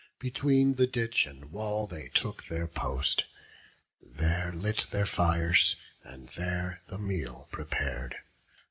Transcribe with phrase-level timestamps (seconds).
[0.17, 3.25] Between the ditch and wall they took their post;
[4.01, 8.15] There lit their fires, and there the meal prepar'd.